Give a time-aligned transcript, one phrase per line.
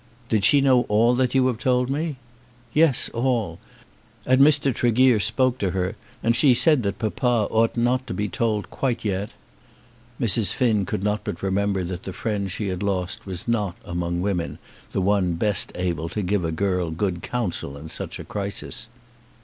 [0.29, 2.15] "Did she know all that you have told me?"
[2.73, 3.59] "Yes; all.
[4.25, 4.73] And Mr.
[4.73, 9.05] Tregear spoke to her, and she said that papa ought not to be told quite
[9.05, 9.35] yet."
[10.19, 10.55] Mrs.
[10.55, 14.57] Finn could not but remember that the friend she had lost was not, among women,
[14.91, 18.87] the one best able to give a girl good counsel in such a crisis.